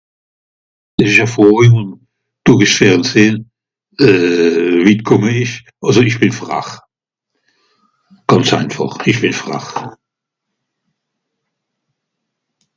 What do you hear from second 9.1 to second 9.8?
bìn frach.